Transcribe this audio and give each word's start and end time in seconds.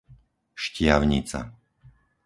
Štiavnica 0.63 1.41